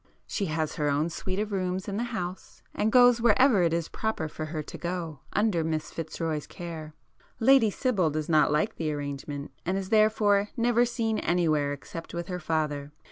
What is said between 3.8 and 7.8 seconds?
proper for her to go, under Miss Fitzroy's care. Lady